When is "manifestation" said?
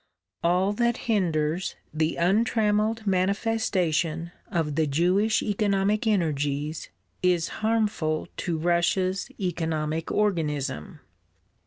3.05-4.31